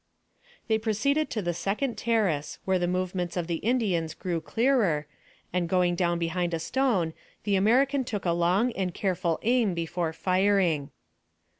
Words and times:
They 0.67 0.79
proceeded 0.79 1.29
to 1.29 1.43
the 1.43 1.53
second 1.53 1.95
terrace, 1.95 2.57
where 2.65 2.79
the 2.79 2.87
movements 2.87 3.37
of 3.37 3.45
the 3.45 3.57
Indians 3.57 4.15
grew 4.15 4.41
clearer, 4.41 5.05
and 5.53 5.69
going 5.69 5.93
down 5.93 6.17
behind 6.17 6.55
a 6.55 6.59
stone 6.59 7.13
the 7.43 7.55
American 7.55 8.03
took 8.03 8.25
a 8.25 8.31
long 8.31 8.71
and 8.71 8.95
careful 8.95 9.37
aim 9.43 9.75
before 9.75 10.11
firing. 10.11 10.89